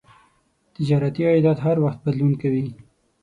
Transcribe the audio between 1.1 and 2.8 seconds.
عایدات هر وخت بدلون کوي.